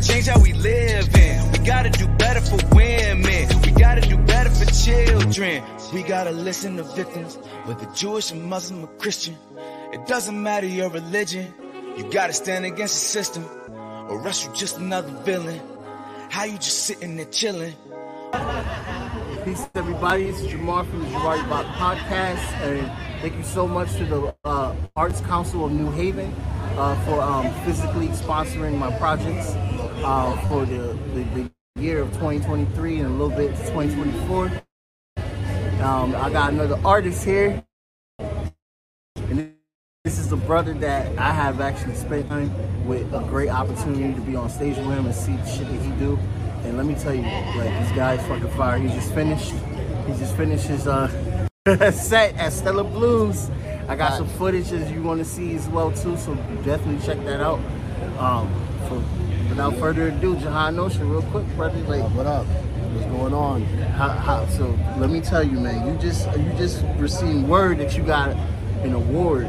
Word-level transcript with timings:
change 0.00 0.26
how 0.26 0.40
we 0.40 0.52
live 0.52 1.14
in. 1.14 1.52
We 1.52 1.58
gotta 1.58 1.90
do 1.90 2.06
better 2.06 2.40
for 2.40 2.58
women. 2.74 3.48
We 3.62 3.70
gotta 3.72 4.00
do 4.00 4.16
better 4.18 4.50
for 4.50 4.64
children. 4.66 5.62
We 5.92 6.02
gotta 6.02 6.30
listen 6.30 6.76
to 6.76 6.84
victims, 6.84 7.36
whether 7.64 7.86
Jewish 7.94 8.32
or 8.32 8.36
Muslim 8.36 8.84
or 8.84 8.88
Christian. 8.98 9.36
It 9.92 10.06
doesn't 10.06 10.40
matter 10.40 10.66
your 10.66 10.90
religion. 10.90 11.52
You 11.96 12.04
gotta 12.10 12.32
stand 12.32 12.64
against 12.64 12.94
the 12.94 13.08
system, 13.08 13.44
or 14.08 14.24
else 14.26 14.44
you're 14.44 14.54
just 14.54 14.78
another 14.78 15.10
villain. 15.24 15.60
How 16.30 16.44
you 16.44 16.58
just 16.58 16.84
sitting 16.84 17.16
there 17.16 17.26
chilling? 17.26 17.74
Peace, 19.44 19.66
everybody. 19.74 20.26
It's 20.26 20.42
Jamarr 20.42 20.88
from 20.88 21.00
the 21.00 21.06
Jamar 21.06 21.48
Bot 21.48 21.64
Podcast, 21.76 22.44
and 22.60 23.20
thank 23.22 23.34
you 23.34 23.42
so 23.42 23.66
much 23.66 23.90
to 23.96 24.04
the 24.04 24.34
uh, 24.44 24.76
Arts 24.94 25.20
Council 25.22 25.64
of 25.64 25.72
New 25.72 25.90
Haven 25.90 26.32
uh, 26.76 26.94
for 27.04 27.20
um, 27.20 27.50
physically 27.64 28.08
sponsoring 28.08 28.76
my 28.76 28.96
projects 28.98 29.54
uh, 30.04 30.36
for 30.48 30.64
the, 30.64 30.98
the, 31.14 31.22
the, 31.34 31.50
year 31.78 32.00
of 32.00 32.08
2023 32.14 32.98
and 32.98 33.06
a 33.06 33.08
little 33.08 33.30
bit 33.30 33.54
to 33.54 33.62
2024. 33.66 34.50
Um, 35.80 36.14
I 36.16 36.28
got 36.28 36.52
another 36.52 36.76
artist 36.84 37.24
here, 37.24 37.62
and 38.18 39.54
this 40.02 40.18
is 40.18 40.28
the 40.28 40.36
brother 40.36 40.74
that 40.74 41.16
I 41.16 41.32
have 41.32 41.60
actually 41.60 41.94
spent 41.94 42.28
time 42.28 42.50
with 42.84 43.12
a 43.14 43.20
great 43.20 43.50
opportunity 43.50 44.12
to 44.12 44.20
be 44.22 44.34
on 44.34 44.50
stage 44.50 44.76
with 44.76 44.86
him 44.86 45.06
and 45.06 45.14
see 45.14 45.36
the 45.36 45.46
shit 45.46 45.68
that 45.68 45.80
he 45.80 45.90
do. 46.00 46.18
And 46.64 46.76
let 46.76 46.84
me 46.84 46.96
tell 46.96 47.14
you, 47.14 47.22
like 47.22 47.70
this 47.70 47.92
guy's 47.92 48.26
fucking 48.26 48.50
fire. 48.50 48.78
He 48.78 48.88
just 48.88 49.14
finished. 49.14 49.52
He 50.06 50.14
just 50.14 50.36
finished 50.36 50.66
his 50.66 50.88
uh, 50.88 51.08
set 51.92 52.34
at 52.34 52.52
Stella 52.52 52.82
Blues. 52.82 53.50
I 53.88 53.94
got 53.94 54.16
some 54.16 54.26
footage 54.26 54.72
as 54.72 54.90
you 54.90 55.02
want 55.02 55.20
to 55.20 55.24
see 55.24 55.54
as 55.54 55.68
well 55.68 55.92
too, 55.92 56.16
so 56.16 56.34
definitely 56.64 57.06
check 57.06 57.24
that 57.24 57.40
out. 57.40 57.60
Um, 58.18 58.52
for, 58.88 59.02
without 59.58 59.80
further 59.80 60.06
ado, 60.06 60.36
Jahan 60.36 60.76
Nostra, 60.76 61.04
real 61.04 61.22
quick, 61.22 61.44
brother. 61.56 61.80
Like, 61.80 62.04
what 62.14 62.26
up? 62.26 62.46
What's 62.46 63.06
going 63.06 63.34
on? 63.34 63.64
How, 63.64 64.10
how, 64.10 64.46
so 64.46 64.78
let 64.98 65.10
me 65.10 65.20
tell 65.20 65.42
you, 65.42 65.58
man. 65.58 65.84
You 65.84 65.98
just 66.00 66.28
you 66.38 66.52
just 66.52 66.84
received 66.96 67.48
word 67.48 67.78
that 67.78 67.96
you 67.96 68.04
got 68.04 68.30
an 68.84 68.94
award 68.94 69.46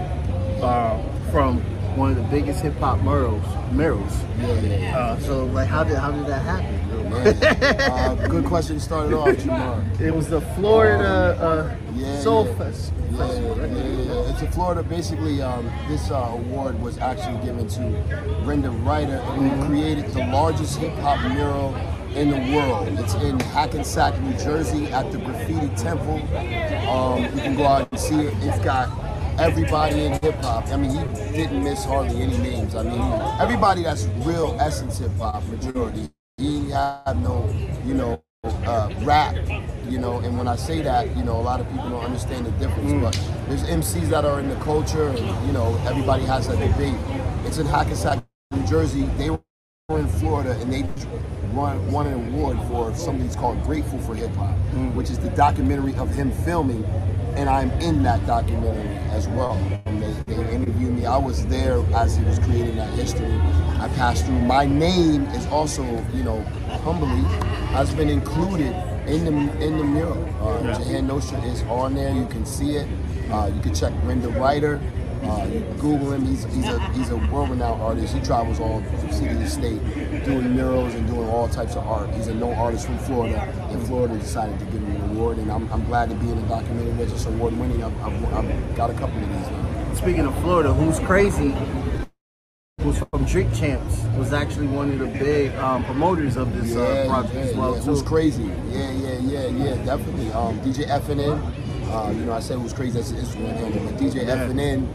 uh, 0.64 1.00
from 1.30 1.64
one 2.00 2.12
of 2.12 2.18
the 2.18 2.24
biggest 2.24 2.62
hip 2.62 2.76
hop 2.78 3.02
murals. 3.02 3.44
Murals. 3.74 4.16
Yeah. 4.40 4.98
Uh, 4.98 5.20
so 5.20 5.46
like, 5.46 5.68
how 5.68 5.84
did 5.84 5.98
how 5.98 6.12
did 6.12 6.26
that 6.28 6.42
happen? 6.42 6.76
uh, 7.92 8.28
good 8.30 8.46
question 8.46 8.76
to 8.78 8.82
start 8.82 9.12
it 9.12 9.14
off, 9.14 9.28
Jamarr. 9.30 10.00
It 10.00 10.16
was 10.16 10.30
the 10.30 10.42
Florida 10.56 11.38
uh, 11.42 11.76
yeah, 11.96 12.20
Soul 12.22 12.46
yeah. 12.46 12.56
Fest. 12.56 12.94
Yeah, 13.12 13.34
yeah, 13.34 13.54
yeah, 13.54 14.32
It's 14.32 14.42
a 14.44 14.52
Florida. 14.52 14.82
Basically, 14.84 15.42
um, 15.42 15.66
this 15.90 16.10
uh, 16.10 16.16
award 16.32 16.80
was 16.82 16.98
actually 17.00 17.44
given 17.46 17.68
to 17.68 18.42
Brenda 18.46 18.70
Ryder, 18.70 19.18
who 19.18 19.50
Mm-hmm. 19.50 19.66
created 19.68 20.06
the 20.12 20.26
largest 20.28 20.78
hip 20.78 20.94
hop 21.00 21.20
mural 21.34 21.76
in 22.16 22.30
the 22.30 22.56
world. 22.56 22.88
It's 23.00 23.14
in 23.16 23.40
Hackensack, 23.40 24.20
New 24.22 24.34
Jersey, 24.38 24.86
at 24.88 25.12
the 25.12 25.18
Graffiti 25.18 25.68
Temple. 25.76 26.16
Um, 26.88 27.24
you 27.24 27.42
can 27.42 27.56
go 27.58 27.66
out 27.66 27.88
and 27.92 28.00
see 28.00 28.16
it. 28.22 28.34
It's 28.42 28.60
got 28.64 28.88
everybody 29.40 30.06
in 30.06 30.12
hip 30.22 30.36
hop. 30.36 30.68
I 30.68 30.76
mean, 30.76 30.92
he 30.92 31.32
didn't 31.32 31.64
miss 31.64 31.86
hardly 31.86 32.22
any 32.22 32.38
names. 32.38 32.76
I 32.76 32.84
mean, 32.84 33.02
everybody 33.40 33.84
that's 33.84 34.06
real 34.26 34.58
essence 34.60 34.98
hip 35.00 35.12
hop 35.18 35.44
majority. 35.46 36.10
He 36.38 36.70
had 36.70 37.22
no, 37.24 37.50
you 37.86 37.94
know, 37.94 38.22
uh, 38.44 38.94
rap, 39.02 39.36
you 39.88 39.98
know, 39.98 40.20
and 40.20 40.38
when 40.38 40.48
I 40.48 40.56
say 40.56 40.82
that, 40.82 41.16
you 41.16 41.24
know, 41.24 41.38
a 41.38 41.42
lot 41.42 41.60
of 41.60 41.70
people 41.70 41.90
don't 41.90 42.04
understand 42.04 42.46
the 42.46 42.52
difference, 42.52 42.92
but 43.04 43.48
there's 43.48 43.64
MCs 43.64 44.10
that 44.10 44.26
are 44.26 44.40
in 44.40 44.50
the 44.50 44.56
culture, 44.58 45.08
and 45.08 45.48
you 45.48 45.54
know, 45.54 45.76
everybody 45.88 46.24
has 46.26 46.48
that 46.48 46.60
debate. 46.60 46.96
It's 47.46 47.58
in 47.58 47.66
Hackensack, 47.66 48.24
New 48.52 48.66
Jersey. 48.66 49.04
They 49.18 49.30
were 49.30 49.40
in 49.92 50.08
Florida, 50.08 50.52
and 50.62 50.72
they 50.72 50.84
won, 51.54 51.92
won 51.92 52.08
an 52.08 52.14
award 52.14 52.58
for 52.70 52.94
something 52.96 53.26
that's 53.26 53.36
called 53.36 53.62
Grateful 53.64 54.00
for 54.00 54.16
Hip 54.16 54.32
Hop, 54.36 54.56
which 54.94 55.10
is 55.10 55.20
the 55.20 55.30
documentary 55.32 55.96
of 55.96 56.14
him 56.14 56.32
filming, 56.32 56.84
and 57.36 57.50
I'm 57.50 57.72
in 57.82 58.04
that 58.04 58.26
documentary 58.26 58.98
as 59.12 59.28
well. 59.30 59.56
They, 59.86 60.36
they 60.36 60.54
interviewed 60.54 60.94
me. 60.98 61.06
I 61.06 61.18
was 61.18 61.46
there 61.48 61.80
as 61.96 62.18
he 62.18 62.24
was 62.26 62.40
creating 62.40 62.76
that 62.78 62.90
history. 62.94 63.32
I 63.80 63.88
passed 63.96 64.26
through. 64.26 64.40
My 64.42 64.66
name 64.66 65.24
is 65.28 65.46
also, 65.48 65.84
you 66.14 66.24
know, 66.24 66.42
humbly, 66.84 67.22
has 67.72 67.94
been 67.94 68.10
included 68.10 68.74
in 69.08 69.26
the 69.26 69.64
in 69.66 69.78
the 69.78 69.84
mural. 69.84 70.24
Uh, 70.42 70.62
Yeah. 70.64 70.78
Jahan 70.80 71.08
Nostra 71.08 71.40
is 71.44 71.64
on 71.64 71.96
there. 71.96 72.14
You 72.14 72.26
can 72.28 72.46
see 72.46 72.76
it. 72.76 72.88
Uh, 73.32 73.52
you 73.54 73.62
can 73.62 73.74
check 73.74 73.94
Brenda 74.04 74.30
Ryder. 74.30 74.80
Uh, 75.24 75.46
Google 75.80 76.14
him. 76.14 76.26
He's 76.26 76.46
he's 76.46 76.66
a 76.66 76.80
he's 76.94 77.10
a 77.10 77.18
world-renowned 77.18 77.82
artist. 77.82 78.14
He 78.14 78.22
travels 78.22 78.60
all 78.60 78.82
from 78.82 79.12
city 79.12 79.36
to 79.36 79.50
state, 79.50 79.80
doing 80.24 80.56
murals 80.56 80.94
and 80.96 81.06
doing 81.08 81.28
all 81.28 81.48
types 81.50 81.76
of 81.76 81.86
art. 81.86 82.10
He's 82.12 82.28
a 82.28 82.36
known 82.36 82.56
artist 82.56 82.86
from 82.86 82.98
Florida, 83.00 83.42
and 83.70 83.86
Florida 83.88 84.18
decided 84.18 84.58
to 84.60 84.66
give 84.66 84.82
him 84.82 84.96
an 84.96 85.02
award. 85.12 85.38
And 85.38 85.52
I'm, 85.52 85.72
I'm 85.74 85.86
glad 85.86 86.10
to 86.10 86.16
be 86.16 86.30
in 86.30 86.38
a 86.38 86.48
documentary 86.48 86.94
that's 86.94 87.12
just 87.12 87.28
award-winning. 87.28 87.84
I've, 87.84 88.02
I've, 88.02 88.34
I've 88.34 88.76
got 88.76 88.90
a 88.90 88.94
couple 88.94 89.18
of 89.18 89.28
these 89.30 89.48
now. 89.48 89.94
Speaking 89.96 90.26
of 90.26 90.40
Florida, 90.40 90.74
who's 90.74 91.00
crazy? 91.00 91.54
Was 92.86 93.04
from 93.12 93.26
Drink 93.26 93.54
Champs 93.54 94.04
was 94.18 94.32
actually 94.32 94.68
one 94.68 94.90
of 94.90 95.00
the 95.00 95.08
big 95.08 95.54
um, 95.56 95.84
promoters 95.84 96.38
of 96.38 96.56
this 96.56 96.78
uh, 96.78 97.08
project 97.10 97.36
as 97.36 97.54
well 97.54 97.76
yeah. 97.76 97.82
too. 97.82 97.90
Who's 97.90 98.02
crazy? 98.02 98.44
Yeah, 98.44 98.92
yeah, 98.92 99.18
yeah, 99.20 99.48
yeah, 99.48 99.86
definitely. 99.86 100.32
Um, 100.32 100.58
DJ 100.62 100.88
EFN. 100.88 101.69
Uh, 101.90 102.12
you 102.12 102.26
know, 102.26 102.34
I 102.34 102.40
said 102.40 102.60
it 102.60 102.62
was 102.62 102.74
crazy. 102.74 102.94
That's 103.00 103.10
his 103.10 103.30
Instagram 103.30 103.58
handle, 103.58 103.84
but 103.86 103.96
DJ. 103.96 104.26
EFN 104.26 104.88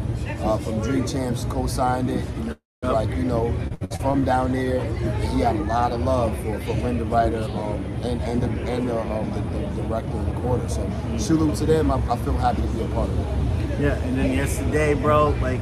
uh, 0.44 0.58
from 0.58 0.80
Drink 0.80 1.08
Champs 1.08 1.44
co-signed 1.44 2.08
it. 2.08 2.24
You 2.38 2.44
know, 2.44 2.92
like 2.92 3.08
you 3.10 3.24
know, 3.24 3.54
from 4.00 4.24
down 4.24 4.52
there. 4.52 4.84
He 5.32 5.40
had 5.40 5.56
a 5.56 5.64
lot 5.64 5.92
of 5.92 6.02
love 6.02 6.36
for 6.42 6.58
for 6.60 6.74
Brenda 6.74 7.04
Ryder 7.04 7.44
um, 7.44 7.84
and 8.04 8.20
and 8.22 8.42
the, 8.42 8.48
and 8.70 8.88
the, 8.88 9.00
um, 9.00 9.30
the, 9.32 9.40
the 9.76 9.82
director 9.82 10.16
and 10.16 10.34
recorder. 10.36 10.68
So 10.68 10.88
salute 11.18 11.56
to 11.56 11.66
them. 11.66 11.90
I, 11.90 11.96
I 12.08 12.16
feel 12.18 12.36
happy 12.36 12.62
to 12.62 12.68
be 12.68 12.82
a 12.82 12.88
part 12.88 13.08
of 13.10 13.18
it. 13.18 13.80
Yeah, 13.80 13.96
and 14.04 14.16
then 14.16 14.32
yesterday, 14.32 14.94
bro, 14.94 15.30
like 15.42 15.60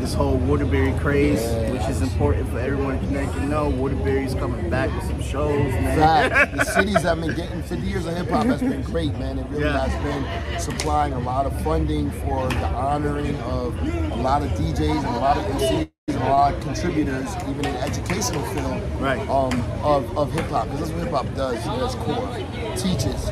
this 0.00 0.14
whole 0.14 0.36
Waterbury 0.38 0.92
craze, 0.98 1.40
which 1.70 1.82
is 1.88 2.02
important 2.02 2.48
for 2.48 2.58
everyone 2.58 2.98
to 2.98 3.06
connect 3.06 3.34
and 3.36 3.50
know. 3.50 3.68
Waterbury's 3.68 4.34
coming 4.34 4.68
back 4.70 4.92
with 4.94 5.04
some 5.06 5.22
shows, 5.22 5.72
man. 5.72 5.98
Fact. 5.98 6.56
the 6.56 6.64
cities 6.64 7.02
have 7.02 7.20
been 7.20 7.34
getting 7.36 7.62
50 7.62 7.86
years 7.86 8.06
of 8.06 8.16
hip 8.16 8.28
hop 8.30 8.46
has 8.46 8.60
been 8.60 8.82
great, 8.82 9.12
man. 9.18 9.38
It 9.38 9.46
really 9.50 9.64
Yeah. 9.64 9.86
has 9.86 10.02
been 10.02 10.60
supplying 10.60 11.12
a 11.12 11.20
lot 11.20 11.46
of 11.46 11.60
funding 11.62 12.10
for 12.10 12.48
the 12.48 12.66
honoring 12.68 13.36
of 13.42 13.78
a 14.12 14.16
lot 14.16 14.42
of 14.42 14.50
DJs 14.52 15.04
and 15.04 15.06
a 15.06 15.18
lot 15.20 15.36
of 15.36 15.44
MCs 15.44 15.90
a 16.08 16.12
lot 16.28 16.52
of 16.54 16.60
contributors, 16.62 17.28
even 17.48 17.64
in 17.64 17.72
the 17.72 17.80
educational 17.82 18.42
field 18.46 18.82
Right. 19.00 19.20
um, 19.30 19.52
of, 19.84 20.18
of 20.18 20.32
hip 20.32 20.46
hop. 20.46 20.64
Because 20.66 20.80
that's 20.80 20.92
what 20.92 21.02
hip 21.04 21.12
hop 21.12 21.34
does 21.36 21.66
at 21.66 21.78
its 21.82 21.94
core, 21.94 22.36
teaches. 22.76 23.28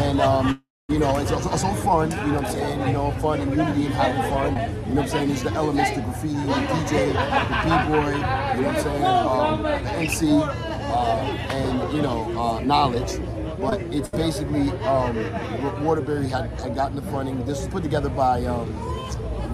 And 0.00 0.20
um, 0.20 0.62
know, 1.00 1.18
it's 1.18 1.32
also, 1.32 1.68
fun, 1.82 2.10
you 2.10 2.16
know 2.16 2.34
what 2.34 2.44
I'm 2.44 2.52
saying? 2.52 2.86
You 2.86 2.92
know, 2.92 3.10
fun 3.12 3.40
and 3.40 3.50
unity 3.50 3.86
and 3.86 3.94
having 3.94 4.30
fun. 4.30 4.52
You 4.54 4.94
know 4.94 5.00
what 5.00 5.02
I'm 5.02 5.08
saying? 5.08 5.28
There's 5.28 5.42
the 5.42 5.52
elements, 5.52 5.90
the 5.90 6.02
graffiti, 6.02 6.34
the 6.34 6.52
DJ, 6.52 7.12
the 7.12 7.56
B-boy, 7.64 8.10
you 8.10 8.62
know 8.62 8.68
what 8.68 8.76
I'm 8.76 8.82
saying? 8.82 9.04
Um, 9.04 9.62
the 9.62 9.92
MC, 9.92 10.40
uh, 10.42 11.16
and, 11.50 11.92
you 11.96 12.02
know, 12.02 12.38
uh, 12.38 12.60
knowledge. 12.60 13.18
But 13.58 13.80
it's 13.92 14.08
basically, 14.08 14.70
um, 14.80 15.84
Waterbury 15.84 16.28
had, 16.28 16.50
had 16.60 16.74
gotten 16.74 16.96
the 16.96 17.02
funding. 17.02 17.44
This 17.44 17.58
was 17.58 17.68
put 17.68 17.82
together 17.82 18.08
by 18.08 18.44
um, 18.44 18.68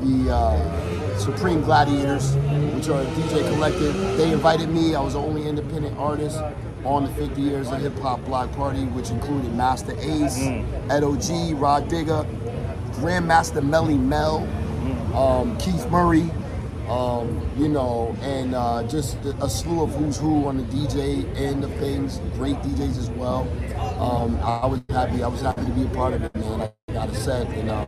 the 0.03 0.33
uh, 0.33 1.19
Supreme 1.19 1.63
Gladiators, 1.63 2.35
which 2.75 2.89
are 2.89 3.03
a 3.03 3.07
DJ 3.07 3.49
collective. 3.55 3.95
They 4.17 4.33
invited 4.33 4.69
me. 4.69 4.95
I 4.95 5.01
was 5.01 5.15
the 5.15 5.21
only 5.21 5.49
independent 5.49 5.97
artist 5.97 6.41
on 6.87 7.05
the 7.05 7.11
50 7.11 7.41
Years 7.41 7.71
of 7.71 7.81
Hip 7.83 7.99
Hop 7.99 8.25
Block 8.25 8.51
Party, 8.53 8.85
which 8.85 9.11
included 9.11 9.53
Masta 9.55 9.93
Ace, 9.99 10.39
Ed 10.89 11.03
O.G., 11.03 11.55
Rah 11.55 11.81
Digga, 11.81 12.25
Grandmaster 12.93 13.61
Melle 13.63 13.99
Mel, 13.99 14.47
um, 15.17 15.59
Keith 15.59 15.89
Murray, 15.91 16.31
um, 16.89 17.51
you 17.57 17.69
know, 17.69 18.17
and 18.21 18.55
uh, 18.55 18.85
just 18.85 19.17
a 19.25 19.51
slew 19.51 19.83
of 19.83 19.93
who's 19.95 20.17
who 20.17 20.47
on 20.47 20.59
the 20.59 20.63
DJ 20.65 21.27
end 21.37 21.65
of 21.65 21.75
things. 21.75 22.19
Great 22.35 22.57
DJs 22.57 22.99
as 22.99 23.11
well. 23.11 23.49
Um, 24.01 24.39
I 24.41 24.67
was 24.67 24.81
happy. 24.89 25.23
I 25.23 25.27
was 25.27 25.41
happy 25.41 25.65
to 25.65 25.71
be 25.73 25.85
a 25.85 25.89
part 25.89 26.15
of 26.15 26.23
it, 26.23 26.35
man. 26.37 26.61
I 26.61 26.86
got 26.97 27.11
a 27.11 27.15
set, 27.15 27.47
and 27.49 27.71
um, 27.71 27.87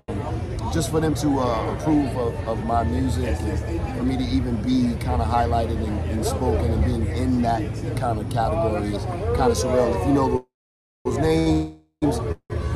just 0.71 0.91
for 0.91 1.01
them 1.01 1.15
to 1.15 1.39
uh, 1.41 1.73
approve 1.75 2.15
of, 2.19 2.35
of 2.47 2.63
my 2.67 2.85
music, 2.85 3.39
and 3.41 3.97
for 3.97 4.03
me 4.05 4.19
to 4.19 4.23
even 4.25 4.55
be 4.63 4.95
kind 5.03 5.23
of 5.23 5.29
highlighted 5.29 5.83
and, 5.83 6.11
and 6.11 6.27
spoken 6.27 6.71
and 6.71 6.85
being 6.85 7.07
in 7.17 7.41
that 7.41 7.63
kind 7.97 8.21
of 8.21 8.29
category 8.29 8.95
is 8.95 9.03
kind 9.39 9.51
of 9.51 9.57
surreal. 9.57 9.99
If 9.99 10.07
you 10.07 10.13
know 10.13 10.47
those 11.07 11.19
names. 11.19 11.75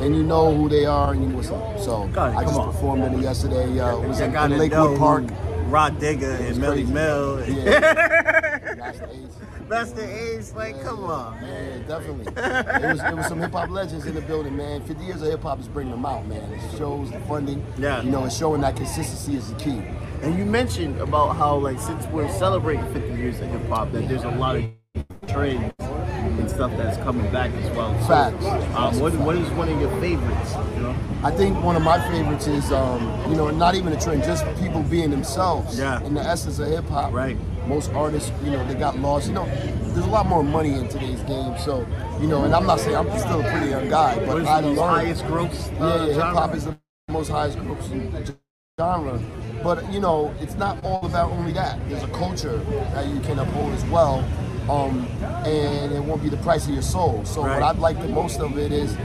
And 0.01 0.15
you 0.15 0.23
know 0.23 0.53
who 0.53 0.67
they 0.67 0.85
are, 0.85 1.13
and 1.13 1.23
you 1.23 1.29
know 1.29 1.37
what's 1.37 1.49
up. 1.49 1.79
So 1.79 2.07
God, 2.09 2.35
I 2.35 2.43
just 2.43 2.59
on. 2.59 2.73
performed 2.73 3.05
in 3.05 3.13
it 3.13 3.21
yesterday. 3.21 3.79
Uh, 3.79 3.99
it 3.99 4.07
was 4.07 4.19
in, 4.19 4.35
in 4.35 4.57
Lakewood 4.57 4.99
Park. 4.99 5.23
Rah 5.67 5.89
Digga 5.91 6.39
and 6.41 6.57
Melle. 6.57 6.87
Mel. 6.89 7.49
Yeah. 7.49 8.91
That's 9.67 9.91
the 9.91 10.03
age. 10.03 10.45
Like, 10.55 10.81
come 10.81 11.05
on, 11.05 11.37
Yeah, 11.41 11.77
definitely. 11.87 12.25
it 12.35 12.93
was 12.93 13.03
it 13.03 13.15
was 13.15 13.27
some 13.27 13.39
hip 13.39 13.51
hop 13.51 13.69
legends 13.69 14.05
in 14.05 14.15
the 14.15 14.21
building, 14.21 14.55
man. 14.55 14.83
50 14.83 15.03
years 15.03 15.21
of 15.21 15.29
hip 15.29 15.41
hop 15.41 15.59
is 15.59 15.67
bringing 15.67 15.91
them 15.91 16.05
out, 16.05 16.25
man. 16.27 16.51
It 16.51 16.77
shows 16.77 17.11
the 17.11 17.19
funding. 17.21 17.65
Yeah. 17.77 18.01
You 18.01 18.11
know, 18.11 18.25
it's 18.25 18.37
showing 18.37 18.61
that 18.61 18.75
consistency 18.75 19.37
is 19.37 19.49
the 19.51 19.59
key. 19.59 19.81
And 20.21 20.37
you 20.37 20.45
mentioned 20.45 20.99
about 21.01 21.35
how, 21.35 21.55
like, 21.55 21.79
since 21.79 22.05
we're 22.07 22.31
celebrating 22.31 22.85
50 22.93 23.09
years 23.19 23.39
of 23.41 23.49
hip 23.49 23.67
hop, 23.67 23.91
that 23.91 24.07
there's 24.07 24.23
a 24.23 24.31
lot 24.31 24.55
of 24.55 24.63
trends 25.27 25.73
and 26.39 26.49
stuff 26.49 26.71
that's 26.77 26.97
coming 26.97 27.29
back 27.31 27.51
as 27.51 27.75
well. 27.75 27.99
So, 28.01 28.07
Facts. 28.07 28.45
Um, 28.75 28.99
what, 28.99 29.13
what 29.15 29.35
is 29.35 29.49
one 29.51 29.69
of 29.69 29.79
your 29.79 29.89
favorites? 29.99 30.53
You 30.75 30.81
know? 30.81 30.95
I 31.23 31.31
think 31.31 31.61
one 31.63 31.75
of 31.75 31.83
my 31.83 31.99
favorites 32.09 32.47
is, 32.47 32.71
um, 32.71 33.01
you 33.29 33.35
know, 33.35 33.49
not 33.49 33.75
even 33.75 33.93
a 33.93 33.99
trend, 33.99 34.23
just 34.23 34.45
people 34.59 34.83
being 34.83 35.09
themselves. 35.11 35.77
Yeah. 35.77 36.03
In 36.03 36.13
the 36.13 36.21
essence 36.21 36.59
of 36.59 36.67
hip 36.67 36.85
hop. 36.89 37.13
Right. 37.13 37.37
Most 37.67 37.91
artists, 37.93 38.31
you 38.43 38.51
know, 38.51 38.67
they 38.67 38.75
got 38.75 38.99
lost. 38.99 39.27
You 39.27 39.33
know, 39.33 39.45
there's 39.45 40.05
a 40.05 40.09
lot 40.09 40.25
more 40.27 40.43
money 40.43 40.73
in 40.73 40.87
today's 40.89 41.21
game. 41.21 41.57
So, 41.59 41.87
you 42.19 42.27
know, 42.27 42.43
and 42.43 42.53
I'm 42.53 42.65
not 42.65 42.79
saying 42.79 42.95
I'm 42.97 43.07
still 43.19 43.41
a 43.41 43.49
pretty 43.51 43.69
young 43.69 43.89
guy, 43.89 44.15
but 44.25 44.45
I 44.45 44.61
the 44.61 44.67
learned. 44.67 44.79
highest 44.79 45.25
gross? 45.27 45.69
Yeah, 45.73 45.79
uh, 45.85 46.05
yeah, 46.05 46.13
hip 46.13 46.23
hop 46.23 46.55
is 46.55 46.65
the 46.65 46.77
most 47.09 47.29
highest 47.29 47.57
grossing 47.59 48.35
genre. 48.79 49.19
But 49.63 49.89
you 49.93 50.01
know, 50.01 50.33
it's 50.41 50.55
not 50.55 50.83
all 50.83 51.05
about 51.05 51.31
only 51.31 51.53
that. 51.53 51.79
There's 51.87 52.03
a 52.03 52.07
culture 52.07 52.57
that 52.93 53.07
you 53.07 53.21
can 53.21 53.39
uphold 53.39 53.71
as 53.73 53.85
well, 53.85 54.27
um, 54.69 55.05
and 55.45 55.91
it 55.93 56.03
won't 56.03 56.21
be 56.23 56.29
the 56.29 56.37
price 56.37 56.65
of 56.67 56.73
your 56.73 56.81
soul. 56.81 57.23
So 57.25 57.41
Right. 57.43 57.59
what 57.59 57.63
I'd 57.63 57.79
like 57.79 58.01
the 58.01 58.07
most 58.07 58.39
of 58.39 58.57
it 58.57 58.71
is 58.71 58.95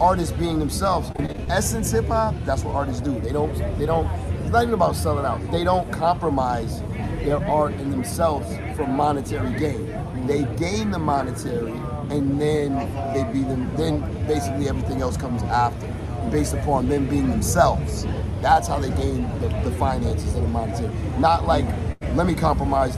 artists 0.00 0.36
being 0.36 0.58
themselves. 0.58 1.10
In 1.18 1.30
essence, 1.50 1.90
hip 1.90 2.06
hop, 2.06 2.34
that's 2.44 2.64
what 2.64 2.74
artists 2.74 3.00
do. 3.00 3.18
They 3.20 3.32
don't, 3.32 3.52
they 3.78 3.86
don't. 3.86 4.06
It's 4.42 4.52
not 4.52 4.62
even 4.62 4.74
about 4.74 4.96
selling 4.96 5.24
out. 5.26 5.40
They 5.50 5.64
don't 5.64 5.90
compromise 5.92 6.82
their 7.24 7.44
art 7.46 7.74
and 7.74 7.92
themselves 7.92 8.46
for 8.76 8.86
monetary 8.86 9.58
gain. 9.58 9.86
They 10.26 10.44
gain 10.56 10.90
the 10.90 10.98
monetary, 10.98 11.72
and 12.10 12.40
then 12.40 12.74
they 13.14 13.24
be 13.32 13.42
them. 13.44 13.70
Then 13.76 14.00
basically 14.26 14.68
everything 14.68 15.02
else 15.02 15.16
comes 15.16 15.42
after 15.44 15.86
based 16.30 16.54
upon 16.54 16.88
them 16.88 17.06
being 17.08 17.30
themselves. 17.30 18.06
That's 18.42 18.68
how 18.68 18.78
they 18.78 18.90
gain 18.90 19.22
the, 19.40 19.48
the 19.64 19.70
finances 19.72 20.34
and 20.34 20.44
the 20.44 20.48
monetary. 20.48 20.94
Not 21.18 21.46
like, 21.46 21.64
let 22.14 22.26
me 22.26 22.34
compromise 22.34 22.96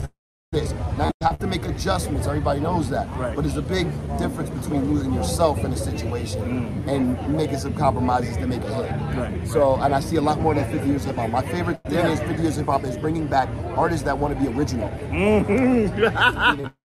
this. 0.51 0.73
Now 0.97 1.05
you 1.05 1.11
have 1.21 1.39
to 1.39 1.47
make 1.47 1.65
adjustments. 1.65 2.27
Everybody 2.27 2.59
knows 2.59 2.89
that. 2.89 3.07
Right. 3.17 3.33
But 3.33 3.43
there's 3.43 3.55
a 3.55 3.61
big 3.61 3.87
difference 4.17 4.49
between 4.49 4.93
losing 4.93 5.13
yourself 5.13 5.59
in 5.59 5.71
a 5.71 5.77
situation 5.77 6.83
and 6.89 7.37
making 7.37 7.59
some 7.59 7.73
compromises 7.73 8.35
to 8.35 8.47
make 8.47 8.61
it 8.61 8.67
hit. 8.73 8.89
Mm. 8.91 9.17
Right. 9.39 9.47
So, 9.47 9.75
and 9.75 9.95
I 9.95 10.01
see 10.01 10.17
a 10.17 10.21
lot 10.21 10.41
more 10.41 10.53
than 10.53 10.69
50 10.69 10.85
years 10.89 11.05
hip 11.05 11.15
hop. 11.15 11.29
My 11.29 11.41
favorite 11.41 11.81
thing 11.85 11.93
Yeah. 11.93 12.09
is 12.09 12.19
50 12.19 12.43
years 12.43 12.57
hip 12.57 12.65
hop 12.65 12.83
is 12.83 12.97
bringing 12.97 13.27
back 13.27 13.47
artists 13.77 14.03
that 14.03 14.17
want 14.17 14.37
to 14.37 14.43
be 14.43 14.49
original. 14.53 14.89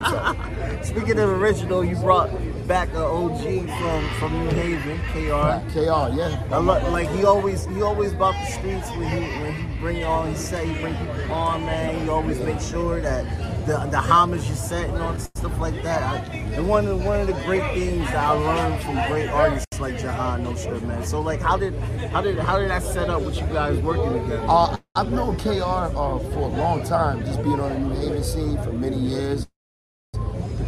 Speaking 0.82 1.18
of 1.18 1.28
original, 1.28 1.84
you 1.84 1.94
brought 1.96 2.30
back 2.66 2.88
an 2.90 2.96
OG 3.02 3.42
from 3.42 4.08
from 4.18 4.32
New 4.32 4.50
Haven, 4.52 4.98
KR. 5.12 5.60
KR, 5.72 6.16
yeah. 6.16 6.42
I 6.50 6.56
lo- 6.56 6.90
like 6.90 7.10
he 7.10 7.24
always 7.24 7.66
he 7.66 7.82
always 7.82 8.12
about 8.12 8.32
the 8.32 8.46
streets 8.46 8.88
when 8.92 9.08
he 9.10 9.40
when 9.42 9.52
he 9.54 9.78
bring 9.78 10.02
on 10.04 10.30
he 10.30 10.36
say 10.36 10.66
he 10.66 10.80
bring 10.80 10.94
people 10.96 11.32
on 11.32 11.66
man 11.66 12.00
he 12.02 12.08
always 12.08 12.40
make 12.40 12.60
sure 12.60 13.00
that 13.02 13.24
the 13.66 13.76
the 13.90 13.98
homage 13.98 14.48
is 14.48 14.58
set 14.58 14.88
and 14.88 14.98
all 15.02 15.18
stuff 15.18 15.58
like 15.58 15.82
that 15.82 16.02
I, 16.02 16.16
and 16.54 16.66
one 16.66 16.86
of 16.86 16.98
the, 16.98 17.04
one 17.04 17.20
of 17.20 17.26
the 17.26 17.34
great 17.44 17.64
things 17.74 18.06
that 18.06 18.16
I 18.16 18.30
learned 18.32 18.82
from 18.82 18.94
great 19.08 19.28
artists 19.28 19.80
like 19.80 19.98
Jahan 19.98 20.44
Nostra 20.44 20.80
man 20.80 21.04
so 21.04 21.20
like 21.20 21.40
how 21.42 21.58
did 21.58 21.74
how 22.10 22.22
did 22.22 22.38
how 22.38 22.58
did 22.58 22.70
that 22.70 22.82
set 22.82 23.10
up 23.10 23.20
with 23.22 23.36
you 23.36 23.46
guys 23.48 23.78
working 23.80 24.12
together 24.14 24.44
Uh, 24.48 24.76
I've 24.94 25.12
known 25.12 25.36
KR 25.36 25.62
uh, 25.62 26.18
for 26.18 26.40
a 26.40 26.46
long 26.48 26.82
time, 26.84 27.20
just 27.24 27.42
being 27.42 27.60
on 27.60 27.70
the 27.72 27.78
New 27.78 27.94
Haven 28.00 28.24
scene 28.24 28.56
for 28.62 28.72
many 28.72 28.96
years. 28.98 29.46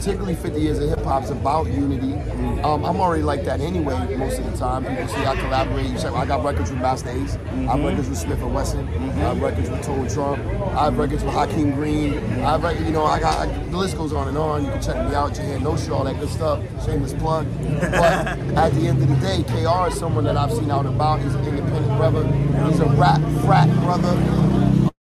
Particularly 0.02 0.34
50 0.34 0.60
years 0.60 0.78
of 0.80 0.88
hip 0.88 0.98
hop's 1.04 1.30
about 1.30 1.68
unity. 1.68 2.14
Um, 2.62 2.84
I'm 2.84 2.96
already 2.96 3.22
like 3.22 3.44
that 3.44 3.60
anyway. 3.60 4.16
Most 4.16 4.40
of 4.40 4.50
the 4.50 4.58
time, 4.58 4.84
people 4.84 5.06
see 5.06 5.24
I 5.24 5.36
collaborate. 5.36 5.86
You 5.86 5.96
check, 5.96 6.12
I 6.12 6.26
got 6.26 6.44
records 6.44 6.72
with 6.72 6.80
Masta 6.80 7.10
Ace. 7.10 7.36
I 7.36 7.38
have 7.38 7.52
mm-hmm. 7.52 7.84
records 7.84 8.08
with 8.08 8.18
Smif-N-Wessun. 8.18 8.88
I 8.88 8.90
have 8.90 9.36
mm-hmm. 9.36 9.44
records 9.44 9.70
with 9.70 9.82
Told 9.84 10.10
Trump. 10.10 10.44
I 10.74 10.86
have 10.86 10.98
records 10.98 11.22
with 11.22 11.32
Hakeem 11.32 11.70
Green. 11.76 12.14
I 12.42 12.58
have, 12.58 12.84
you 12.84 12.90
know, 12.90 13.04
I 13.04 13.20
got 13.20 13.46
I, 13.46 13.46
the 13.46 13.76
list 13.76 13.96
goes 13.96 14.12
on 14.12 14.26
and 14.26 14.36
on. 14.36 14.64
You 14.64 14.72
can 14.72 14.82
check 14.82 14.96
me 15.08 15.14
out. 15.14 15.34
Jahan 15.34 15.62
Nostra, 15.62 15.94
all 15.94 16.02
that 16.02 16.18
good 16.18 16.30
stuff. 16.30 16.60
Shameless 16.84 17.12
plug. 17.12 17.46
But 17.80 18.26
at 18.58 18.70
the 18.70 18.88
end 18.88 19.00
of 19.04 19.08
the 19.08 19.14
day, 19.24 19.44
KR 19.44 19.86
is 19.86 20.00
someone 20.00 20.24
that 20.24 20.36
I've 20.36 20.52
seen 20.52 20.68
out 20.68 20.84
and 20.84 20.96
about. 20.96 21.20
He's 21.20 21.32
an 21.32 21.46
independent 21.46 21.96
brother. 21.96 22.26
He's 22.66 22.80
a 22.80 22.86
rap 22.86 23.20
frat 23.44 23.68
brother. 23.84 24.18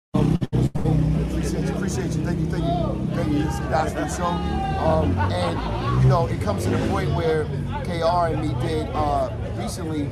Um, 0.05 0.39
appreciate 1.77 2.11
you. 2.15 2.25
Thank 2.27 2.41
you, 2.41 2.47
thank 2.51 2.63
you, 2.63 3.17
thank 3.17 3.33
you. 3.33 3.45
That's 3.71 3.95
the 3.95 4.07
show. 4.09 4.72
Um, 4.83 5.17
and 5.19 6.03
you 6.03 6.09
know, 6.09 6.27
it 6.27 6.41
comes 6.41 6.65
to 6.65 6.71
the 6.71 6.89
point 6.89 7.15
where 7.15 7.45
KR 7.85 8.35
and 8.35 8.43
me 8.43 8.67
did 8.67 8.89
uh, 8.89 9.31
recently. 9.57 10.11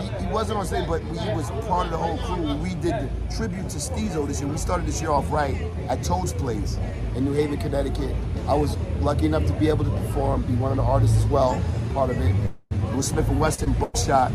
He, 0.00 0.24
he 0.24 0.32
wasn't 0.32 0.58
on 0.58 0.66
stage, 0.66 0.88
but 0.88 1.00
he 1.02 1.32
was 1.34 1.50
part 1.66 1.86
of 1.86 1.92
the 1.92 1.98
whole 1.98 2.18
crew. 2.18 2.54
We 2.56 2.74
did 2.74 2.94
the 2.94 3.08
tribute 3.36 3.68
to 3.70 3.78
Stezo 3.78 4.26
this 4.26 4.40
year. 4.40 4.50
We 4.50 4.58
started 4.58 4.86
this 4.86 5.00
year 5.00 5.10
off 5.12 5.30
right 5.30 5.54
at 5.88 6.02
Toad's 6.02 6.32
Place 6.32 6.78
in 7.14 7.24
New 7.24 7.32
Haven, 7.32 7.58
Connecticut. 7.58 8.14
I 8.48 8.54
was 8.54 8.76
lucky 9.00 9.26
enough 9.26 9.46
to 9.46 9.52
be 9.52 9.68
able 9.68 9.84
to 9.84 9.90
perform, 9.90 10.42
be 10.42 10.54
one 10.54 10.72
of 10.72 10.76
the 10.76 10.82
artists 10.82 11.16
as 11.16 11.26
well, 11.26 11.60
part 11.94 12.10
of 12.10 12.18
it. 12.20 12.34
It 12.72 12.94
was 12.96 13.12
Smif-N-Wessun, 13.12 13.78
Buckshot, 13.78 14.32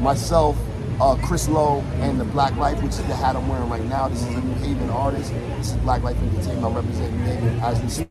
myself, 0.00 0.56
uh, 1.00 1.16
Chris 1.22 1.48
Lowe, 1.48 1.80
and 2.00 2.20
the 2.20 2.24
Black 2.24 2.54
Life, 2.56 2.82
which 2.82 2.92
is 2.92 3.04
the 3.04 3.14
hat 3.14 3.36
I'm 3.36 3.48
wearing 3.48 3.68
right 3.70 3.84
now. 3.84 4.08
This 4.08 4.22
is 4.22 4.34
a 4.34 4.40
New 4.40 4.54
Haven 4.54 4.90
artist. 4.90 5.32
This 5.56 5.72
is 5.72 5.76
Black 5.78 6.02
Life 6.02 6.16
Entertainment. 6.18 6.64
I 6.64 6.76
represent 6.76 7.12
New 7.14 7.24
Haven 7.24 7.60
as 7.60 7.98
we 7.98 8.06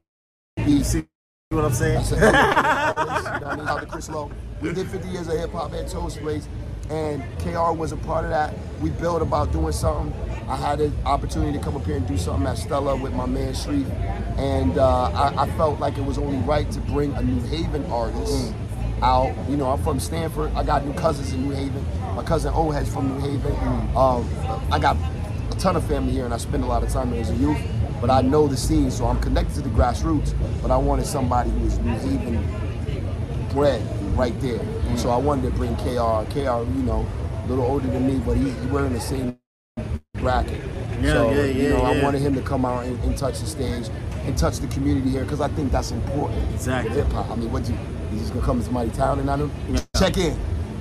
speak. 0.84 1.06
see 1.52 1.56
what 1.56 1.66
I'm 1.66 1.74
saying 1.74 1.98
I 1.98 2.04
said, 2.04 2.18
you 2.18 2.22
know 2.22 2.32
what 2.32 3.46
I 3.46 3.56
mean? 3.56 3.68
Shout 3.68 3.90
Chris 3.90 4.10
Lowe. 4.10 4.32
We 4.62 4.74
did 4.74 4.90
50 4.90 5.10
years 5.10 5.28
of 5.28 5.38
hip 5.38 5.52
hop 5.52 5.74
at 5.74 5.88
Toad's 5.88 6.18
Place, 6.18 6.48
and 6.90 7.24
KR 7.40 7.72
was 7.74 7.92
a 7.92 7.98
part 7.98 8.26
of 8.26 8.32
that. 8.32 8.54
We 8.82 8.90
built 8.92 9.22
about 9.22 9.52
doing 9.52 9.74
something. 9.74 10.14
I 10.50 10.56
had 10.56 10.82
an 10.82 10.94
opportunity 11.06 11.58
to 11.58 11.64
come 11.64 11.76
up 11.76 11.86
here 11.86 11.98
and 11.98 12.08
do 12.08 12.18
something 12.18 12.48
at 12.48 12.58
Stella 12.58 12.96
with 12.96 13.14
my 13.14 13.26
man 13.26 13.54
Shreve, 13.54 13.90
and 14.38 14.78
uh, 14.78 15.06
I, 15.12 15.44
I 15.44 15.58
felt 15.58 15.80
like 15.80 15.98
it 15.98 16.06
was 16.06 16.18
only 16.18 16.38
right 16.40 16.70
to 16.72 16.80
bring 16.82 17.14
a 17.14 17.22
New 17.22 17.42
Haven 17.48 17.86
artist 17.92 18.54
out. 19.02 19.36
You 19.50 19.58
know, 19.58 19.70
I'm 19.72 19.84
from 19.84 20.00
Stamford. 20.00 20.52
I 20.56 20.64
got 20.64 20.86
new 20.86 20.94
cousins 20.94 21.34
in 21.34 21.48
New 21.48 21.56
Haven. 21.56 21.86
My 22.16 22.24
cousin 22.24 22.54
O 22.56 22.72
has 22.72 22.92
from 22.92 23.10
New 23.10 23.20
Haven. 23.20 23.56
Um, 23.96 24.28
I 24.72 24.80
got 24.80 24.98
ton 25.64 25.78
of 25.78 25.86
family 25.88 26.12
here, 26.12 26.26
and 26.26 26.34
I 26.34 26.38
spend 26.38 26.64
a 26.66 26.68
lot 26.68 26.84
of 26.84 26.90
time 26.90 27.14
here 27.14 27.22
as 27.22 27.30
a 27.30 27.36
youth. 27.36 27.58
But 28.02 28.10
I 28.10 28.22
know 28.22 28.48
the 28.48 28.58
scene, 28.58 28.92
so 28.92 29.06
I'm 29.06 29.20
connected 29.22 29.56
to 29.56 29.62
the 29.62 29.70
grassroots. 29.70 30.34
But 30.62 30.72
I 30.72 30.78
wanted 30.78 31.06
somebody 31.06 31.50
who 31.52 31.60
was 31.62 31.80
New 31.80 31.94
Haven 32.00 32.46
bred 33.52 33.82
right 34.18 34.38
there. 34.42 34.60
Mm. 34.60 35.00
So 35.00 35.10
I 35.10 35.16
wanted 35.18 35.44
to 35.44 35.58
bring 35.58 35.74
KR. 35.78 36.30
KR, 36.32 36.68
you 36.76 36.84
know, 36.84 37.08
a 37.44 37.48
little 37.48 37.64
older 37.66 37.88
than 37.88 38.06
me, 38.06 38.22
but 38.26 38.36
he, 38.36 38.50
he 38.50 38.68
we're 38.68 38.86
in 38.86 38.94
the 38.94 39.00
same 39.00 39.38
bracket. 40.16 40.60
Yeah, 41.02 41.14
so, 41.14 41.32
yeah, 41.32 41.44
you 41.46 41.70
yeah, 41.70 41.82
I 41.82 42.04
wanted 42.04 42.22
him 42.22 42.36
to 42.36 42.42
come 42.42 42.66
out 42.66 42.86
and, 42.86 43.02
and 43.06 43.18
touch 43.18 43.40
the 43.40 43.46
stage 43.46 43.88
and 44.26 44.38
touch 44.38 44.58
the 44.60 44.68
community 44.68 45.10
here 45.12 45.24
because 45.24 45.42
I 45.42 45.48
think 45.50 45.72
that's 45.72 45.92
important. 45.92 46.44
Exactly. 46.54 46.94
Hip 46.96 47.08
hop. 47.14 47.30
I 47.32 47.36
mean, 47.36 47.52
what 47.54 47.68
you, 47.70 47.78
you 48.12 48.20
just 48.20 48.34
gonna 48.34 48.46
come 48.46 48.60
to 48.60 48.66
somebody's 48.66 48.98
town 48.98 49.20
and 49.20 49.32
I 49.32 49.38
don't 49.38 49.52
Yeah. 49.70 49.80
check 49.98 50.18
in. 50.18 50.38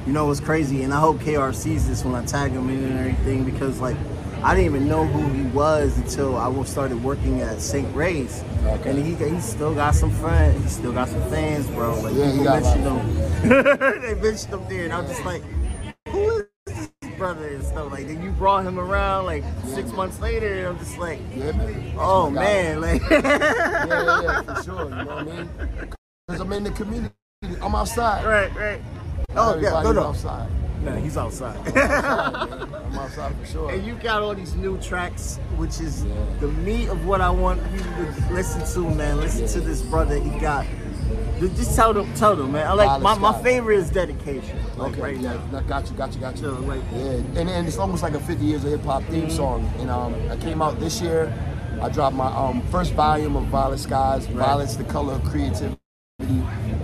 You 0.07 0.13
know 0.13 0.27
what's 0.27 0.41
crazy, 0.41 0.83
and 0.83 0.93
I 0.93 0.99
hope 1.01 1.21
KR 1.21 1.53
sees 1.53 1.89
this 1.89 2.05
when 2.05 2.17
I 2.17 2.25
tag 2.25 2.53
him 2.53 2.69
in 2.71 2.83
and 2.85 2.99
everything 2.99 3.45
because 3.45 3.81
like 3.81 3.97
I 4.45 4.55
didn't 4.57 4.67
even 4.75 4.89
know 4.89 5.07
who 5.07 5.29
he 5.35 5.45
was 5.51 5.97
until 5.99 6.37
I 6.37 6.49
started 6.65 7.03
working 7.05 7.43
at 7.43 7.61
St. 7.61 7.95
Ray's, 7.95 8.45
Okay. 8.65 8.91
and 8.91 8.99
he 9.07 9.15
he 9.15 9.41
still 9.41 9.75
got 9.75 9.95
some 9.95 10.11
friends, 10.13 10.63
he 10.65 10.69
still 10.71 10.93
got 10.93 11.09
some 11.09 11.23
fans, 11.31 11.69
bro. 11.69 12.01
Like 12.01 12.15
Yeah, 12.15 12.31
people 12.33 12.45
mentioned 12.45 12.85
him, 12.85 14.01
they 14.03 14.15
mentioned 14.15 14.55
him 14.55 14.69
there, 14.69 14.85
and 14.85 14.93
I 14.95 15.01
was 15.01 15.11
just 15.11 15.25
like, 15.25 15.43
who 16.11 16.39
is 16.39 16.45
this 16.67 16.91
brother 17.19 17.49
and 17.49 17.65
stuff 17.65 17.93
like. 17.93 18.07
Then 18.09 18.23
you 18.23 18.31
brought 18.33 18.67
him 18.67 18.79
around 18.81 19.27
like 19.27 19.45
six 19.67 19.93
months 19.93 20.21
later, 20.21 20.53
and 20.59 20.69
I'm 20.69 20.79
just 20.79 20.99
like, 20.99 21.21
Yeah, 21.37 21.53
man. 21.53 21.95
oh 21.99 22.31
man, 22.31 22.81
like 22.81 23.03
Yeah, 23.11 23.87
yeah, 23.87 24.23
yeah, 24.23 24.43
for 24.43 24.63
sure. 24.65 24.85
You 24.85 24.91
know 24.91 25.05
what 25.07 25.19
I 25.19 25.25
mean? 25.25 25.51
Because 26.29 26.41
I'm 26.41 26.53
in 26.53 26.65
the 26.65 26.71
community. 26.73 27.15
I'm 27.63 27.75
outside. 27.75 28.25
right, 28.27 28.55
right. 28.57 28.83
Oh 29.37 29.57
yeah, 29.59 29.83
no, 29.83 29.93
Everybody's 29.93 29.93
no, 29.93 30.09
outside. 30.09 30.51
No, 30.83 30.93
he's 30.97 31.17
outside. 31.17 31.57
I'm 31.77 32.99
outside 32.99 33.35
for 33.39 33.47
sure. 33.47 33.71
And 33.71 33.87
you 33.87 33.95
got 33.95 34.23
all 34.23 34.35
these 34.35 34.55
new 34.55 34.79
tracks, 34.79 35.39
which 35.57 35.81
is 35.81 36.05
Yeah. 36.05 36.15
the 36.41 36.49
meat 36.49 36.89
of 36.89 37.07
what 37.07 37.21
I 37.21 37.31
want 37.31 37.61
you 37.73 37.79
to 37.81 38.27
listen 38.33 38.65
to, 38.75 38.95
man. 38.95 39.19
Listen 39.19 39.47
to 39.49 39.61
this 39.61 39.83
brother. 39.83 40.19
He 40.19 40.31
got. 40.39 40.67
Just 41.41 41.75
tell 41.77 41.93
them, 41.93 42.13
tell 42.15 42.37
them, 42.37 42.53
man. 42.53 42.67
I 42.67 42.73
like 42.73 43.01
my, 43.03 43.17
my 43.19 43.43
favorite 43.43 43.77
is 43.79 43.91
dedication. 43.91 44.57
Like 44.77 44.93
Okay, 44.93 45.01
right 45.01 45.17
yeah, 45.19 45.41
now. 45.51 45.61
got 45.61 45.91
you, 45.91 45.97
got 45.97 46.15
you, 46.15 46.21
got 46.21 46.37
you. 46.37 46.43
So, 46.43 46.53
like- 46.61 46.81
yeah, 46.95 47.01
and, 47.41 47.49
and 47.51 47.67
it's 47.67 47.79
almost 47.79 48.03
like 48.03 48.15
a 48.15 48.21
50 48.21 48.45
years 48.45 48.65
of 48.65 48.71
hip 48.71 48.83
hop 48.83 49.03
theme 49.05 49.23
Mm-hmm. 49.23 49.31
song. 49.37 49.73
And 49.79 49.91
um, 49.91 50.15
I 50.31 50.37
came 50.37 50.63
out 50.63 50.79
this 50.81 51.01
year. 51.01 51.33
I 51.81 51.89
dropped 51.89 52.15
my 52.15 52.27
um, 52.35 52.63
first 52.71 52.93
volume 52.93 53.35
of 53.37 53.45
Violet 53.47 53.79
Skies. 53.79 54.27
Violet's 54.27 54.77
the 54.77 54.85
color 54.85 55.15
of 55.15 55.25
creativity. 55.25 55.77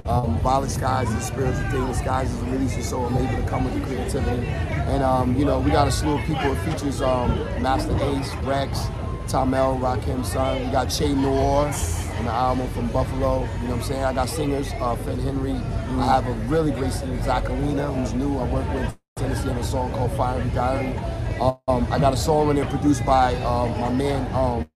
Um, 0.08 0.38
Violet 0.40 0.70
Skies 0.70 1.10
is 1.10 1.16
a 1.16 1.20
spiritual 1.20 1.68
thing. 1.70 1.86
The 1.86 1.92
skies 1.92 2.32
is 2.32 2.40
a 2.40 2.44
release 2.46 2.76
of 2.78 2.84
soul. 2.84 3.06
I'm 3.06 3.16
able 3.18 3.42
to 3.42 3.46
come 3.48 3.64
with 3.64 3.74
the 3.74 3.80
creativity. 3.80 4.46
And 4.46 5.02
um, 5.02 5.36
you 5.36 5.44
know, 5.44 5.60
we 5.60 5.70
got 5.70 5.86
a 5.86 5.92
slew 5.92 6.18
of 6.18 6.24
people. 6.24 6.50
It 6.50 6.56
features 6.60 7.02
um, 7.02 7.38
Masta 7.60 7.92
Ace, 8.16 8.34
Rex, 8.36 8.78
Tamel, 9.26 9.78
Rakim 9.78 10.24
Son. 10.24 10.64
We 10.64 10.72
got 10.72 10.86
Che 10.86 11.12
Noir 11.12 11.66
on 11.66 12.24
the 12.24 12.30
album 12.30 12.68
from 12.68 12.88
Buffalo. 12.88 13.40
You 13.40 13.44
know 13.44 13.48
what 13.68 13.70
I'm 13.74 13.82
saying? 13.82 14.04
I 14.04 14.14
got 14.14 14.30
singers, 14.30 14.72
uh, 14.80 14.96
Fed 14.96 15.18
Henry. 15.18 15.52
I 15.52 16.06
have 16.06 16.26
a 16.26 16.32
really 16.48 16.70
great 16.72 16.92
singer, 16.92 17.22
Zach 17.22 17.46
Alina, 17.50 17.92
who's 17.92 18.14
new. 18.14 18.38
I 18.38 18.44
work 18.50 18.72
with 18.72 18.96
Tennessee 19.16 19.50
on 19.50 19.58
a 19.58 19.64
song 19.64 19.92
called 19.92 20.12
Fire 20.12 20.40
and 20.40 20.54
Diary. 20.54 20.96
Um, 21.38 21.86
I 21.92 21.98
got 21.98 22.14
a 22.14 22.16
song 22.16 22.48
in 22.48 22.56
there 22.56 22.64
produced 22.64 23.04
by 23.04 23.34
um, 23.42 23.78
my 23.78 23.92
man 23.92 24.34
um, 24.34 24.66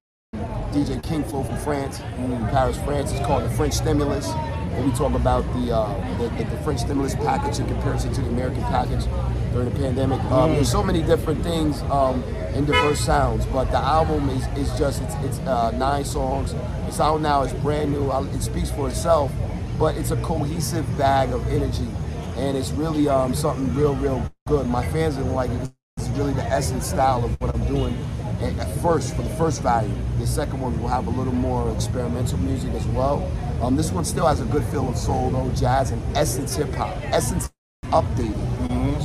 DJ 0.73 1.03
King 1.03 1.25
Flow 1.25 1.43
from 1.43 1.57
France, 1.57 2.01
in 2.19 2.39
Paris, 2.49 2.79
France. 2.85 3.13
It's 3.13 3.25
called 3.27 3.45
the 3.45 3.51
French 3.51 3.75
Stimulus. 3.75 4.31
And 4.73 4.91
we 4.91 4.97
talk 4.97 5.15
about 5.15 5.43
the, 5.55 5.75
uh, 5.75 6.19
the, 6.19 6.29
the, 6.31 6.45
the 6.45 6.57
French 6.63 6.81
stimulus 6.81 7.15
package 7.15 7.59
in 7.59 7.67
comparison 7.67 8.13
to 8.15 8.21
the 8.23 8.29
American 8.29 8.63
package 8.63 9.05
during 9.53 9.71
the 9.71 9.79
pandemic. 9.79 10.19
Um, 10.25 10.55
there's 10.55 10.71
so 10.71 10.83
many 10.83 11.03
different 11.03 11.43
things 11.43 11.83
um, 11.83 12.23
and 12.55 12.67
diverse 12.67 13.01
sounds, 13.01 13.45
but 13.47 13.65
the 13.71 13.79
album 13.79 14.31
is, 14.31 14.47
is 14.57 14.79
just 14.79 15.03
it's, 15.03 15.15
it's 15.17 15.39
uh, 15.41 15.71
nine 15.73 16.05
songs. 16.05 16.55
It's 16.89 17.01
out 17.01 17.21
now. 17.21 17.43
It's 17.43 17.53
brand 17.55 17.93
new. 17.93 18.11
It 18.11 18.43
speaks 18.43 18.71
for 18.71 18.89
itself, 18.89 19.31
but 19.79 19.97
it's 19.97 20.11
a 20.11 20.17
cohesive 20.23 20.87
bag 20.97 21.31
of 21.33 21.47
energy, 21.49 21.89
and 22.37 22.57
it's 22.57 22.71
really 22.73 23.09
um, 23.09 23.35
something 23.35 23.75
real, 23.75 23.95
real 23.97 24.31
good. 24.47 24.67
My 24.67 24.87
fans 24.89 25.19
are 25.19 25.23
like 25.23 25.51
it. 25.51 25.71
It's 25.99 26.09
really 26.11 26.33
the 26.33 26.45
essence 26.45 26.87
style 26.87 27.25
of 27.25 27.39
what 27.41 27.55
I'm 27.55 27.67
doing. 27.67 27.97
At 28.43 28.69
first, 28.83 29.15
for 29.15 29.23
the 29.23 29.31
first 29.31 29.63
value. 29.63 29.95
the 30.19 30.27
second 30.27 30.61
one 30.61 30.81
will 30.81 30.89
have 30.89 31.07
a 31.07 31.11
little 31.11 31.33
more 31.33 31.73
experimental 31.73 32.39
music 32.39 32.73
as 32.75 32.85
well. 32.89 33.31
Um, 33.63 33.77
this 33.77 33.93
one 33.93 34.05
still 34.05 34.27
has 34.27 34.41
a 34.41 34.45
good 34.47 34.65
feel 34.65 34.89
of 34.89 34.97
soul, 34.97 35.31
though, 35.31 35.49
jazz, 35.55 35.93
and 35.93 36.03
essence 36.17 36.57
hip 36.57 36.75
hop. 36.75 36.97
Essence 37.05 37.53
updated, 37.85 38.52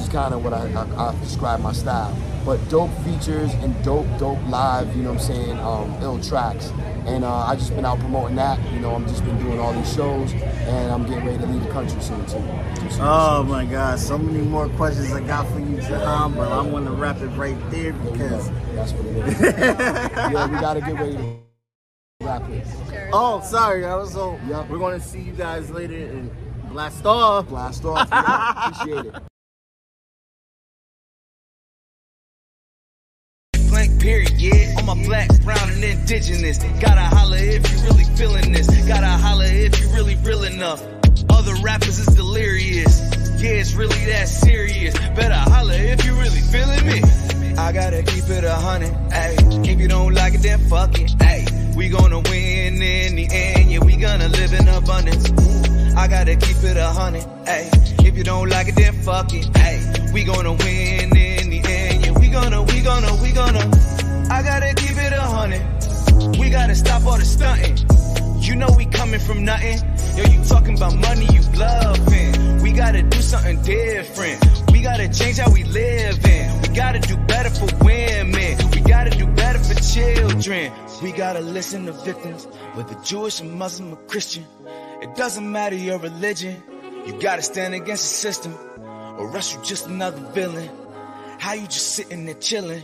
is 0.08 0.14
kind 0.14 0.34
of 0.34 0.44
what 0.44 0.54
I, 0.54 0.72
I, 0.74 1.10
I 1.10 1.20
describe 1.20 1.60
my 1.62 1.74
style. 1.74 2.16
But 2.46 2.58
dope 2.70 2.92
features 3.04 3.54
and 3.56 3.74
dope, 3.84 4.08
dope 4.18 4.40
live, 4.48 4.96
you 4.96 5.04
know 5.04 5.12
what 5.14 5.22
I'm 5.22 5.36
saying, 5.36 5.60
um, 5.60 5.94
ill 6.02 6.22
tracks. 6.22 6.72
And 7.06 7.24
uh, 7.24 7.46
I 7.46 7.56
just 7.56 7.76
been 7.76 7.86
out 7.86 8.00
promoting 8.00 8.36
that. 8.38 8.60
You 8.72 8.80
know, 8.80 8.96
I'm 8.96 9.06
just 9.08 9.24
been 9.26 9.38
doing 9.40 9.60
all 9.60 9.74
these 9.74 9.94
shows, 9.94 10.34
and 10.34 10.92
I'm 10.92 11.06
getting 11.08 11.26
ready 11.26 11.38
to 11.40 11.46
leave 11.46 11.64
the 11.64 11.72
country 11.72 12.00
soon 12.02 12.26
too. 12.26 12.44
Oh 13.02 13.44
my 13.44 13.66
God, 13.66 14.00
so 14.00 14.18
many 14.18 14.40
more 14.40 14.70
questions 14.70 15.12
I 15.12 15.22
got 15.22 15.48
for 15.50 15.60
you, 15.60 15.78
Jahan, 15.78 16.34
but 16.34 16.52
I'm 16.52 16.72
gonna 16.72 16.92
wrap 16.92 17.18
it 17.18 17.28
right 17.30 17.58
there 17.72 17.94
because. 17.94 18.50
That's 18.76 18.92
what 18.94 19.06
it 19.06 19.28
is. 19.28 19.42
yeah, 19.42 20.48
we 20.48 20.60
gotta 20.60 20.82
get 20.82 20.94
ready 20.94 21.14
to 21.14 21.40
wrap 22.22 22.50
it. 22.50 22.66
Oh, 23.12 23.42
sorry, 23.42 23.82
that 23.82 23.96
was 23.96 24.14
so. 24.14 24.40
Yep. 24.48 24.70
We're 24.70 24.80
gonna 24.80 25.00
see 25.00 25.22
you 25.22 25.34
guys 25.34 25.70
later 25.70 25.96
and 25.96 26.32
blast 26.70 27.06
off. 27.06 27.48
Blast 27.48 27.86
off. 27.86 28.08
Yeah, 28.12 28.68
appreciate 28.68 29.06
it. 29.06 29.24
On 34.08 34.86
my 34.86 35.04
black, 35.04 35.28
brown, 35.44 35.70
and 35.70 35.84
indigenous. 35.84 36.60
Gotta 36.80 37.02
holla 37.02 37.36
if 37.40 37.70
you 37.70 37.78
really 37.84 38.06
feeling 38.16 38.54
this. 38.54 38.68
Gotta 38.88 39.06
holla 39.06 39.44
if 39.48 39.82
you 39.82 39.90
really 39.90 40.16
real 40.24 40.46
enough. 40.46 40.82
Other 41.30 41.54
rappers 41.62 42.00
is 42.00 42.06
delirious. 42.16 43.02
Yeah, 43.42 43.60
it's 43.60 43.74
really 43.74 44.06
that 44.06 44.30
serious. 44.30 44.98
Better 45.14 45.34
holla 45.34 45.74
if 45.74 46.06
you 46.06 46.14
really 46.14 46.40
feeling 46.40 46.86
me. 46.88 47.02
I 47.58 47.74
gotta 47.74 48.02
keep 48.02 48.30
it 48.30 48.46
a 48.46 48.54
hundred, 48.54 48.94
ayy. 49.12 49.68
If 49.68 49.78
you 49.78 49.90
don't 49.90 50.14
like 50.14 50.36
it, 50.36 50.42
then 50.42 50.60
fuck 50.70 50.98
it, 50.98 51.12
ayy. 51.18 51.76
We 51.76 51.90
gonna 51.90 52.20
win 52.20 52.82
in 52.82 53.16
the 53.18 53.28
end, 53.30 53.70
yeah, 53.70 53.84
we 53.84 53.98
gonna 53.98 54.30
live 54.30 54.54
in 54.54 54.70
abundance. 54.70 55.30
I 55.98 56.08
gotta 56.08 56.38
keep 56.38 56.64
it 56.64 56.78
a 56.78 56.88
hundred, 56.88 57.24
ayy. 57.44 58.08
If 58.08 58.16
you 58.16 58.24
don't 58.24 58.48
like 58.48 58.70
it, 58.70 58.76
then 58.76 58.94
fuck 59.04 59.34
it, 59.34 59.48
ayy. 59.48 60.14
We 60.14 60.24
gonna 60.24 60.54
win 60.54 61.18
in 61.18 61.47
gonna, 62.42 62.62
we 62.62 62.82
gonna, 62.82 63.16
we 63.24 63.32
gonna. 63.32 63.64
I 64.30 64.44
gotta 64.44 64.74
keep 64.76 64.96
it 64.98 65.14
a 65.14 65.22
hundred. 65.22 65.64
We 66.38 66.50
gotta 66.50 66.76
stop 66.76 67.04
all 67.06 67.18
the 67.18 67.26
stunting. 67.26 67.78
You 68.42 68.56
know 68.56 68.70
we 68.78 68.86
coming 68.86 69.20
from 69.20 69.44
nothing. 69.44 69.80
Yo, 70.16 70.24
you 70.32 70.44
talking 70.46 70.76
about 70.78 70.96
money, 70.96 71.26
you 71.34 71.42
bluffing. 71.56 72.62
We 72.62 72.74
gotta 72.74 73.02
do 73.02 73.22
something 73.22 73.62
different. 73.64 74.38
We 74.72 74.82
gotta 74.82 75.10
change 75.10 75.38
how 75.38 75.52
we 75.52 75.64
live 75.64 76.24
in. 76.26 76.62
We 76.62 76.68
gotta 76.76 77.00
do 77.00 77.18
better 77.18 77.50
for 77.50 77.70
women. 77.84 78.58
We 78.72 78.82
gotta 78.82 79.10
do 79.10 79.26
better 79.26 79.60
for 79.60 79.74
children. 79.74 80.72
We 81.02 81.12
gotta 81.14 81.42
listen 81.42 81.86
to 81.88 81.94
victims, 81.94 82.46
whether 82.76 82.96
Jewish 83.04 83.42
or 83.42 83.46
Muslim 83.46 83.94
or 83.94 84.00
Christian. 84.12 84.46
It 85.02 85.16
doesn't 85.16 85.52
matter 85.52 85.76
your 85.76 85.98
religion. 85.98 86.62
You 87.06 87.20
gotta 87.20 87.42
stand 87.42 87.74
against 87.74 88.04
the 88.04 88.16
system, 88.28 88.54
or 89.18 89.36
else 89.36 89.56
you 89.56 89.62
just 89.64 89.88
another 89.88 90.22
villain. 90.34 90.70
How 91.40 91.54
you 91.54 91.68
just 91.68 91.94
sitting 91.94 92.26
there 92.26 92.36
chilling? 92.36 92.84